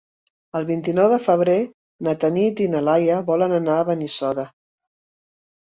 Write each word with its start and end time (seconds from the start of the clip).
El 0.59 0.63
vint-i-nou 0.69 1.09
de 1.11 1.19
febrer 1.25 1.57
na 2.09 2.15
Tanit 2.25 2.65
i 2.67 2.71
na 2.73 2.83
Laia 2.89 3.21
volen 3.29 3.55
anar 3.61 3.79
a 3.81 3.87
Benissoda. 3.93 4.51